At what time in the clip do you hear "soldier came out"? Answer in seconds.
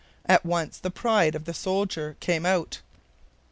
1.53-2.81